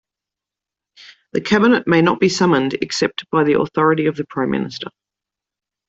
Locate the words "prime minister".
4.25-4.87